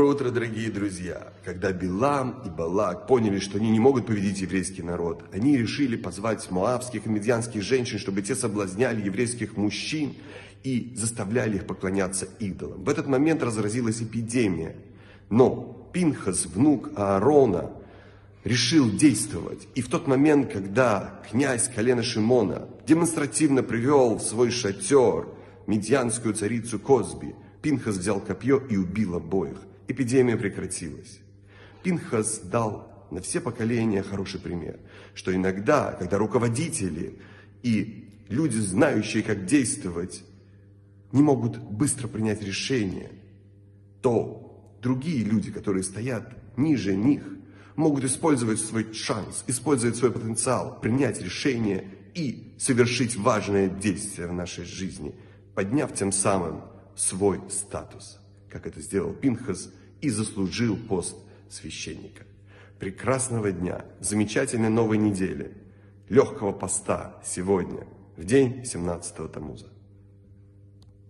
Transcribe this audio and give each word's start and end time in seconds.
Доброе 0.00 0.14
утро, 0.14 0.30
дорогие 0.30 0.70
друзья! 0.70 1.30
Когда 1.44 1.72
Билам 1.72 2.40
и 2.46 2.48
Балак 2.48 3.06
поняли, 3.06 3.38
что 3.38 3.58
они 3.58 3.70
не 3.70 3.80
могут 3.80 4.06
победить 4.06 4.40
еврейский 4.40 4.82
народ, 4.82 5.24
они 5.30 5.58
решили 5.58 5.94
позвать 5.94 6.50
моавских 6.50 7.04
и 7.04 7.10
медианских 7.10 7.60
женщин, 7.60 7.98
чтобы 7.98 8.22
те 8.22 8.34
соблазняли 8.34 9.04
еврейских 9.04 9.58
мужчин 9.58 10.14
и 10.64 10.94
заставляли 10.96 11.56
их 11.56 11.66
поклоняться 11.66 12.26
идолам. 12.38 12.82
В 12.82 12.88
этот 12.88 13.08
момент 13.08 13.42
разразилась 13.42 14.00
эпидемия. 14.00 14.74
Но 15.28 15.90
Пинхас, 15.92 16.46
внук 16.46 16.88
Аарона, 16.96 17.70
решил 18.42 18.90
действовать. 18.90 19.68
И 19.74 19.82
в 19.82 19.88
тот 19.88 20.06
момент, 20.06 20.50
когда 20.50 21.20
князь 21.30 21.68
колена 21.68 22.02
Шимона 22.02 22.68
демонстративно 22.86 23.62
привел 23.62 24.16
в 24.16 24.22
свой 24.22 24.50
шатер 24.50 25.28
медианскую 25.66 26.32
царицу 26.32 26.78
Козби, 26.78 27.34
Пинхас 27.60 27.98
взял 27.98 28.18
копье 28.18 28.56
и 28.56 28.78
убил 28.78 29.16
обоих. 29.16 29.58
Эпидемия 29.90 30.36
прекратилась. 30.36 31.18
Пинхас 31.82 32.38
дал 32.44 33.08
на 33.10 33.20
все 33.20 33.40
поколения 33.40 34.04
хороший 34.04 34.38
пример, 34.38 34.78
что 35.14 35.34
иногда, 35.34 35.92
когда 35.98 36.16
руководители 36.16 37.18
и 37.64 38.08
люди, 38.28 38.56
знающие, 38.56 39.24
как 39.24 39.46
действовать, 39.46 40.22
не 41.10 41.22
могут 41.22 41.58
быстро 41.58 42.06
принять 42.06 42.40
решение, 42.40 43.10
то 44.00 44.76
другие 44.80 45.24
люди, 45.24 45.50
которые 45.50 45.82
стоят 45.82 46.36
ниже 46.56 46.94
них, 46.94 47.24
могут 47.74 48.04
использовать 48.04 48.60
свой 48.60 48.92
шанс, 48.92 49.42
использовать 49.48 49.96
свой 49.96 50.12
потенциал, 50.12 50.78
принять 50.80 51.20
решение 51.20 51.84
и 52.14 52.54
совершить 52.60 53.16
важное 53.16 53.68
действие 53.68 54.28
в 54.28 54.32
нашей 54.32 54.64
жизни, 54.64 55.16
подняв 55.56 55.92
тем 55.92 56.12
самым 56.12 56.62
свой 56.94 57.40
статус, 57.50 58.20
как 58.50 58.66
это 58.66 58.80
сделал 58.80 59.12
Пинхас 59.12 59.72
и 60.00 60.10
заслужил 60.10 60.76
пост 60.76 61.16
священника. 61.48 62.24
Прекрасного 62.78 63.52
дня, 63.52 63.84
замечательной 64.00 64.70
новой 64.70 64.98
недели, 64.98 65.52
легкого 66.08 66.52
поста 66.52 67.20
сегодня, 67.24 67.86
в 68.16 68.24
день 68.24 68.62
17-го 68.62 69.28
Тамуза. 69.28 69.68